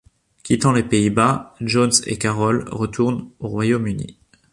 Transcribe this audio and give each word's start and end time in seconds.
Quittant 0.41 0.71
les 0.71 0.81
Pays-Bas, 0.81 1.53
Jones 1.61 1.91
et 2.07 2.17
Carol 2.17 2.65
retournent 2.71 3.29
au 3.39 3.49
Royaume-Uni. 3.49 4.17